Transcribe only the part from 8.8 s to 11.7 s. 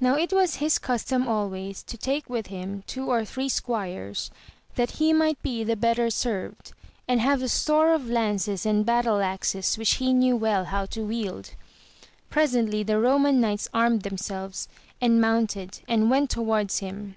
battle axes, which he knew well how to wield.